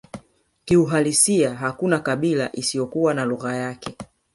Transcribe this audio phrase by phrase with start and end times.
[0.65, 3.97] Kiuhalisia hakuna kabila isiyokuwa na lugha yake